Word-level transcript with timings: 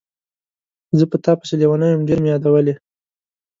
زه 0.97 1.05
په 1.11 1.17
تا 1.23 1.31
پسې 1.39 1.53
لیونی 1.59 1.91
وم، 1.91 2.01
ډېر 2.07 2.19
مې 2.23 2.29
یادولې. 2.31 2.73